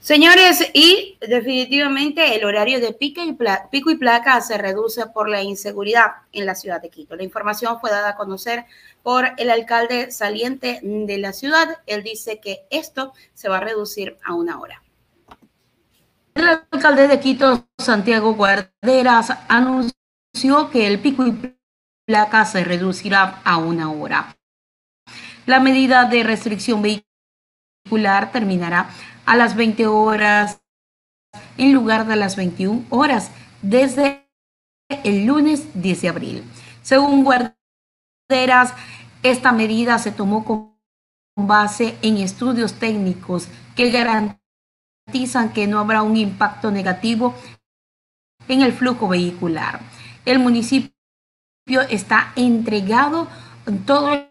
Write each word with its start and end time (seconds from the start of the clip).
Señores, 0.00 0.66
y 0.72 1.18
definitivamente 1.20 2.34
el 2.34 2.46
horario 2.46 2.80
de 2.80 2.94
pico 2.94 3.20
y, 3.20 3.36
pico 3.70 3.90
y 3.90 3.96
placa 3.98 4.40
se 4.40 4.56
reduce 4.56 5.06
por 5.06 5.28
la 5.28 5.42
inseguridad 5.42 6.12
en 6.32 6.46
la 6.46 6.54
ciudad 6.54 6.80
de 6.80 6.88
Quito. 6.88 7.16
La 7.16 7.22
información 7.22 7.78
fue 7.80 7.90
dada 7.90 8.08
a 8.08 8.16
conocer 8.16 8.64
por 9.02 9.26
el 9.36 9.50
alcalde 9.50 10.10
saliente 10.10 10.80
de 10.82 11.18
la 11.18 11.34
ciudad. 11.34 11.82
Él 11.86 12.02
dice 12.02 12.40
que 12.40 12.66
esto 12.70 13.12
se 13.34 13.50
va 13.50 13.58
a 13.58 13.60
reducir 13.60 14.16
a 14.24 14.32
una 14.32 14.58
hora. 14.58 14.82
El 16.34 16.48
alcalde 16.48 17.06
de 17.06 17.20
Quito, 17.20 17.68
Santiago 17.76 18.32
Guarderas, 18.32 19.36
anunció 19.48 20.70
que 20.72 20.86
el 20.86 20.98
pico 21.00 21.26
y 21.26 21.54
placa 22.06 22.46
se 22.46 22.64
reducirá 22.64 23.42
a 23.44 23.58
una 23.58 23.92
hora. 23.92 24.34
La 25.44 25.60
medida 25.60 26.06
de 26.06 26.22
restricción 26.22 26.80
vehicular 26.80 28.32
terminará 28.32 28.88
a 29.26 29.36
las 29.36 29.56
20 29.56 29.86
horas 29.86 30.60
en 31.56 31.72
lugar 31.72 32.06
de 32.06 32.16
las 32.16 32.36
21 32.36 32.84
horas 32.90 33.30
desde 33.62 34.28
el 35.04 35.26
lunes 35.26 35.66
10 35.80 36.02
de 36.02 36.08
abril. 36.08 36.44
Según 36.82 37.24
Guarderas, 37.24 38.74
esta 39.22 39.52
medida 39.52 39.98
se 39.98 40.12
tomó 40.12 40.44
con 40.44 40.76
base 41.36 41.96
en 42.02 42.16
estudios 42.16 42.74
técnicos 42.74 43.48
que 43.76 43.90
garantizan 43.90 45.52
que 45.52 45.66
no 45.66 45.78
habrá 45.78 46.02
un 46.02 46.16
impacto 46.16 46.70
negativo 46.70 47.34
en 48.48 48.62
el 48.62 48.72
flujo 48.72 49.08
vehicular. 49.08 49.80
El 50.24 50.38
municipio 50.38 50.92
está 51.88 52.32
entregado 52.36 53.28
todo 53.86 54.28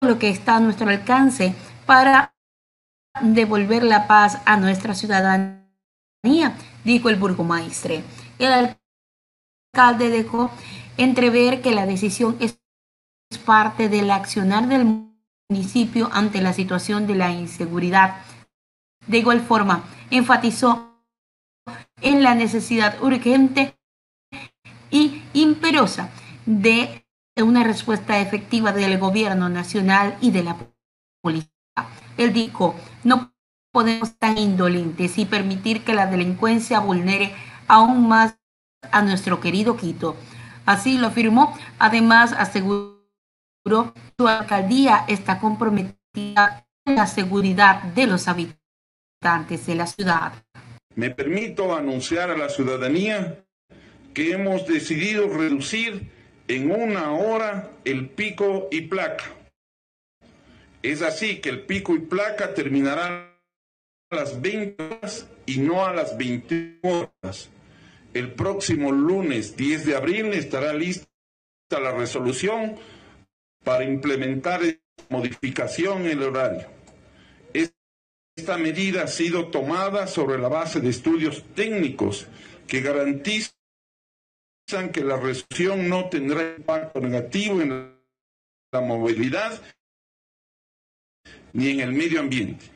lo 0.00 0.18
que 0.18 0.28
está 0.28 0.56
a 0.56 0.60
nuestro 0.60 0.88
alcance 0.88 1.54
para 1.86 2.33
devolver 3.22 3.84
la 3.84 4.06
paz 4.06 4.40
a 4.44 4.56
nuestra 4.56 4.94
ciudadanía, 4.94 6.56
dijo 6.84 7.08
el 7.08 7.16
burgomaestre. 7.16 8.02
El 8.38 8.76
alcalde 9.72 10.10
dejó 10.10 10.50
entrever 10.96 11.62
que 11.62 11.72
la 11.72 11.86
decisión 11.86 12.36
es 12.40 12.58
parte 13.44 13.88
del 13.88 14.10
accionar 14.10 14.68
del 14.68 15.08
municipio 15.50 16.08
ante 16.12 16.40
la 16.40 16.52
situación 16.52 17.06
de 17.06 17.14
la 17.14 17.30
inseguridad. 17.32 18.16
De 19.06 19.18
igual 19.18 19.40
forma, 19.40 19.84
enfatizó 20.10 21.02
en 22.00 22.22
la 22.22 22.34
necesidad 22.34 23.02
urgente 23.02 23.76
y 24.90 25.22
imperiosa 25.32 26.10
de 26.46 27.04
una 27.36 27.64
respuesta 27.64 28.20
efectiva 28.20 28.72
del 28.72 28.98
gobierno 28.98 29.48
nacional 29.48 30.16
y 30.20 30.30
de 30.30 30.44
la 30.44 30.56
policía. 31.20 31.53
Él 32.16 32.32
dijo, 32.32 32.74
no 33.02 33.32
podemos 33.72 34.08
ser 34.10 34.18
tan 34.18 34.38
indolentes 34.38 35.18
y 35.18 35.24
permitir 35.24 35.82
que 35.82 35.94
la 35.94 36.06
delincuencia 36.06 36.78
vulnere 36.78 37.34
aún 37.66 38.08
más 38.08 38.36
a 38.92 39.02
nuestro 39.02 39.40
querido 39.40 39.76
Quito. 39.76 40.16
Así 40.66 40.98
lo 40.98 41.08
afirmó. 41.08 41.56
Además, 41.78 42.32
aseguró 42.32 42.94
su 44.18 44.28
alcaldía 44.28 45.04
está 45.08 45.40
comprometida 45.40 46.66
con 46.84 46.96
la 46.96 47.06
seguridad 47.06 47.82
de 47.82 48.06
los 48.06 48.28
habitantes 48.28 49.66
de 49.66 49.74
la 49.74 49.86
ciudad. 49.86 50.32
Me 50.94 51.10
permito 51.10 51.74
anunciar 51.74 52.30
a 52.30 52.36
la 52.36 52.50
ciudadanía 52.50 53.42
que 54.12 54.32
hemos 54.32 54.66
decidido 54.66 55.28
reducir 55.28 56.12
en 56.46 56.70
una 56.70 57.12
hora 57.12 57.70
el 57.84 58.10
pico 58.10 58.68
y 58.70 58.82
placa 58.82 59.24
es 60.84 61.00
así 61.00 61.40
que 61.40 61.48
el 61.48 61.62
pico 61.62 61.94
y 61.94 62.00
placa 62.00 62.52
terminará 62.52 63.40
a 64.10 64.16
las 64.16 64.40
20 64.42 64.84
horas 64.84 65.26
y 65.46 65.58
no 65.58 65.86
a 65.86 65.94
las 65.94 66.16
21 66.18 66.78
horas. 66.82 67.48
El 68.12 68.32
próximo 68.32 68.92
lunes 68.92 69.56
10 69.56 69.86
de 69.86 69.96
abril 69.96 70.26
estará 70.34 70.74
lista 70.74 71.08
la 71.70 71.90
resolución 71.90 72.76
para 73.64 73.84
implementar 73.84 74.60
modificación 75.08 76.02
en 76.02 76.18
el 76.18 76.22
horario. 76.22 76.68
Esta 78.36 78.58
medida 78.58 79.04
ha 79.04 79.06
sido 79.06 79.48
tomada 79.48 80.06
sobre 80.06 80.38
la 80.38 80.48
base 80.48 80.80
de 80.80 80.90
estudios 80.90 81.44
técnicos 81.54 82.26
que 82.66 82.82
garantizan 82.82 83.54
que 84.92 85.02
la 85.02 85.16
resolución 85.16 85.88
no 85.88 86.10
tendrá 86.10 86.56
impacto 86.58 87.00
negativo 87.00 87.62
en 87.62 87.94
la 88.70 88.80
movilidad 88.80 89.62
ni 91.54 91.70
en 91.70 91.80
el 91.80 91.92
medio 91.92 92.20
ambiente. 92.20 92.66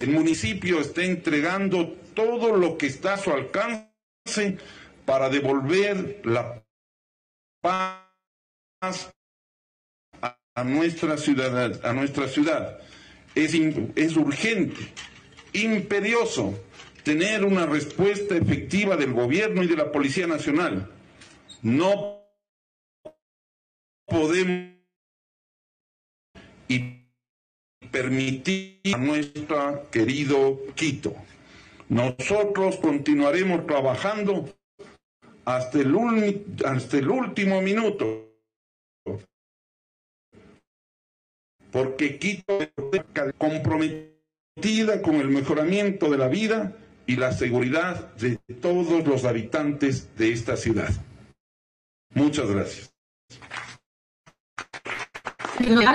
El 0.00 0.10
municipio 0.10 0.80
está 0.80 1.02
entregando 1.02 1.88
todo 2.14 2.56
lo 2.56 2.78
que 2.78 2.86
está 2.86 3.14
a 3.14 3.18
su 3.18 3.30
alcance 3.30 4.58
para 5.04 5.28
devolver 5.28 6.22
la 6.24 6.64
paz 7.60 9.10
a 10.20 10.64
nuestra 10.64 11.16
ciudad. 11.18 11.84
A 11.84 11.92
nuestra 11.92 12.28
ciudad. 12.28 12.78
Es, 13.34 13.52
es 13.54 14.16
urgente, 14.16 14.92
imperioso, 15.52 16.56
tener 17.02 17.44
una 17.44 17.66
respuesta 17.66 18.36
efectiva 18.36 18.96
del 18.96 19.12
gobierno 19.12 19.64
y 19.64 19.66
de 19.66 19.76
la 19.76 19.90
Policía 19.90 20.28
Nacional. 20.28 20.88
No 21.62 22.22
podemos 24.06 24.74
y 26.68 27.03
permitir 27.90 28.80
a 28.92 28.98
nuestro 28.98 29.88
querido 29.90 30.60
Quito. 30.74 31.14
Nosotros 31.88 32.76
continuaremos 32.76 33.66
trabajando 33.66 34.54
hasta 35.44 35.78
el, 35.78 36.44
hasta 36.64 36.98
el 36.98 37.08
último 37.10 37.60
minuto, 37.60 38.30
porque 41.70 42.18
Quito 42.18 42.58
está 42.92 43.32
comprometida 43.32 45.02
con 45.02 45.16
el 45.16 45.28
mejoramiento 45.28 46.10
de 46.10 46.18
la 46.18 46.28
vida 46.28 46.76
y 47.06 47.16
la 47.16 47.32
seguridad 47.32 48.14
de 48.14 48.38
todos 48.60 49.06
los 49.06 49.24
habitantes 49.24 50.14
de 50.16 50.32
esta 50.32 50.56
ciudad. 50.56 50.90
Muchas 52.14 52.48
gracias. 52.50 52.94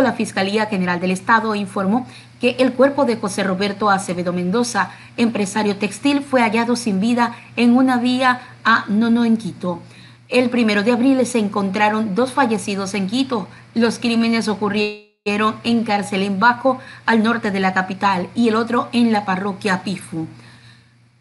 La 0.00 0.12
Fiscalía 0.12 0.66
General 0.66 1.00
del 1.00 1.10
Estado 1.10 1.54
informó 1.54 2.06
que 2.40 2.56
el 2.58 2.72
cuerpo 2.72 3.04
de 3.04 3.16
José 3.16 3.42
Roberto 3.42 3.90
Acevedo 3.90 4.32
Mendoza, 4.32 4.90
empresario 5.16 5.76
textil, 5.76 6.22
fue 6.22 6.40
hallado 6.42 6.76
sin 6.76 7.00
vida 7.00 7.36
en 7.56 7.76
una 7.76 7.98
vía 7.98 8.40
a 8.64 8.84
Nono 8.88 9.24
en 9.24 9.36
Quito. 9.36 9.80
El 10.28 10.48
primero 10.48 10.82
de 10.82 10.92
abril 10.92 11.24
se 11.26 11.38
encontraron 11.38 12.14
dos 12.14 12.32
fallecidos 12.32 12.94
en 12.94 13.08
Quito. 13.08 13.48
Los 13.74 13.98
crímenes 13.98 14.48
ocurrieron 14.48 15.56
en 15.64 15.84
Cárcel 15.84 16.22
en 16.22 16.38
Bajo, 16.38 16.78
al 17.04 17.22
norte 17.22 17.50
de 17.50 17.60
la 17.60 17.74
capital, 17.74 18.28
y 18.34 18.48
el 18.48 18.54
otro 18.54 18.88
en 18.92 19.12
la 19.12 19.24
parroquia 19.24 19.82
Pifu. 19.82 20.26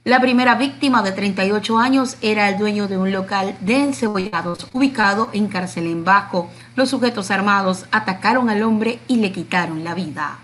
La 0.06 0.22
primera 0.22 0.56
víctima 0.56 1.02
de 1.02 1.12
38 1.12 1.78
años 1.78 2.16
era 2.22 2.48
el 2.48 2.58
dueño 2.58 2.88
de 2.88 2.98
un 2.98 3.12
local 3.12 3.58
de 3.60 3.84
encebollados 3.84 4.68
ubicado 4.72 5.30
en 5.34 5.50
en 5.52 6.06
Bajo. 6.06 6.50
Los 6.78 6.90
sujetos 6.90 7.32
armados 7.32 7.86
atacaron 7.92 8.50
al 8.50 8.64
hombre 8.64 9.00
y 9.10 9.18
le 9.18 9.34
quitaron 9.34 9.84
la 9.84 9.94
vida. 9.94 10.40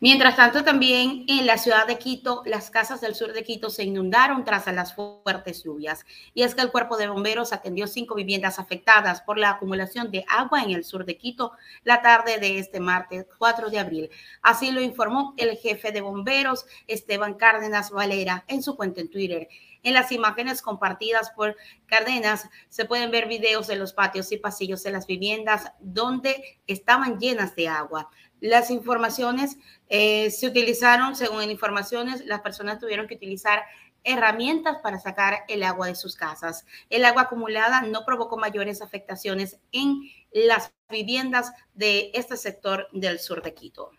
Mientras 0.00 0.36
tanto, 0.36 0.62
también 0.62 1.24
en 1.26 1.44
la 1.44 1.58
ciudad 1.58 1.84
de 1.88 1.98
Quito, 1.98 2.42
las 2.46 2.70
casas 2.70 3.00
del 3.00 3.16
sur 3.16 3.32
de 3.32 3.42
Quito 3.42 3.68
se 3.68 3.82
inundaron 3.82 4.44
tras 4.44 4.68
las 4.68 4.94
fuertes 4.94 5.64
lluvias. 5.64 6.06
Y 6.34 6.44
es 6.44 6.54
que 6.54 6.60
el 6.60 6.70
cuerpo 6.70 6.96
de 6.96 7.08
bomberos 7.08 7.52
atendió 7.52 7.88
cinco 7.88 8.14
viviendas 8.14 8.60
afectadas 8.60 9.22
por 9.22 9.38
la 9.38 9.50
acumulación 9.50 10.12
de 10.12 10.24
agua 10.28 10.62
en 10.62 10.70
el 10.70 10.84
sur 10.84 11.04
de 11.04 11.16
Quito 11.16 11.50
la 11.82 12.00
tarde 12.00 12.38
de 12.38 12.60
este 12.60 12.78
martes 12.78 13.26
4 13.38 13.70
de 13.70 13.78
abril. 13.80 14.10
Así 14.40 14.70
lo 14.70 14.80
informó 14.80 15.34
el 15.36 15.56
jefe 15.56 15.90
de 15.90 16.00
bomberos, 16.00 16.66
Esteban 16.86 17.34
Cárdenas 17.34 17.90
Valera, 17.90 18.44
en 18.46 18.62
su 18.62 18.76
cuenta 18.76 19.00
en 19.00 19.10
Twitter. 19.10 19.48
En 19.82 19.94
las 19.94 20.12
imágenes 20.12 20.62
compartidas 20.62 21.30
por 21.30 21.56
Cárdenas 21.86 22.48
se 22.68 22.84
pueden 22.84 23.10
ver 23.10 23.26
videos 23.26 23.66
de 23.66 23.76
los 23.76 23.92
patios 23.92 24.30
y 24.32 24.36
pasillos 24.36 24.82
de 24.82 24.90
las 24.90 25.06
viviendas 25.06 25.72
donde 25.80 26.58
estaban 26.66 27.18
llenas 27.18 27.54
de 27.56 27.68
agua. 27.68 28.10
Las 28.40 28.70
informaciones 28.70 29.56
eh, 29.88 30.30
se 30.30 30.46
utilizaron, 30.46 31.16
según 31.16 31.42
informaciones, 31.50 32.24
las 32.26 32.40
personas 32.40 32.78
tuvieron 32.78 33.06
que 33.06 33.16
utilizar 33.16 33.64
herramientas 34.04 34.78
para 34.82 34.98
sacar 34.98 35.44
el 35.48 35.62
agua 35.62 35.88
de 35.88 35.94
sus 35.94 36.16
casas. 36.16 36.64
El 36.88 37.04
agua 37.04 37.22
acumulada 37.22 37.82
no 37.82 38.04
provocó 38.04 38.36
mayores 38.38 38.80
afectaciones 38.80 39.58
en 39.72 40.02
las 40.32 40.72
viviendas 40.88 41.52
de 41.74 42.10
este 42.14 42.36
sector 42.36 42.88
del 42.92 43.18
sur 43.18 43.42
de 43.42 43.54
Quito. 43.54 43.90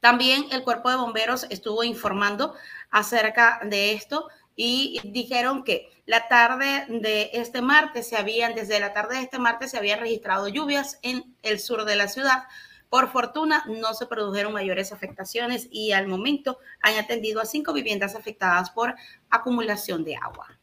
También 0.00 0.46
el 0.52 0.62
cuerpo 0.62 0.90
de 0.90 0.96
bomberos 0.96 1.46
estuvo 1.50 1.82
informando 1.82 2.54
acerca 2.90 3.60
de 3.64 3.92
esto 3.92 4.28
y 4.54 5.00
dijeron 5.04 5.64
que 5.64 5.90
la 6.06 6.28
tarde 6.28 6.86
de 6.88 7.30
este 7.34 7.60
martes 7.60 8.08
se 8.08 8.16
habían, 8.16 8.54
desde 8.54 8.78
la 8.80 8.92
tarde 8.92 9.16
de 9.16 9.22
este 9.22 9.38
martes 9.38 9.72
se 9.72 9.78
habían 9.78 10.00
registrado 10.00 10.48
lluvias 10.48 10.98
en 11.02 11.36
el 11.42 11.58
sur 11.60 11.84
de 11.84 11.96
la 11.96 12.08
ciudad, 12.08 12.44
Por 12.88 13.10
fortuna, 13.10 13.64
no 13.66 13.94
se 13.94 14.06
produjeron 14.06 14.52
mayores 14.52 14.92
afectaciones 14.92 15.68
y 15.70 15.92
al 15.92 16.06
momento 16.06 16.58
han 16.80 16.96
atendido 16.96 17.40
a 17.40 17.46
cinco 17.46 17.72
viviendas 17.72 18.14
afectadas 18.14 18.70
por 18.70 18.94
acumulación 19.30 20.04
de 20.04 20.16
agua. 20.16 20.58